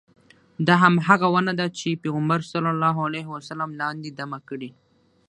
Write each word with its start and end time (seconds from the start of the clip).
دا 0.67 0.75
همغه 0.83 1.27
ونه 1.33 1.53
ده 1.59 1.65
چې 1.79 1.99
پیغمبر 2.03 2.39
صلی 2.51 2.69
الله 2.75 2.95
علیه 3.07 3.27
وسلم 3.33 3.71
لاندې 3.81 4.09
دمه 4.19 4.39
کړې. 4.49 4.69